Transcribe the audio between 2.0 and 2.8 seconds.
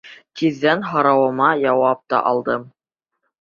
та алдым.